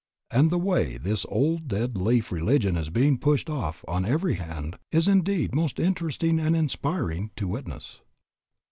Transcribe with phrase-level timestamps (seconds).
[0.31, 4.79] And the way this old dead leaf religion is being pushed off on every hand
[4.91, 8.01] is indeed most interesting and inspiring to witness.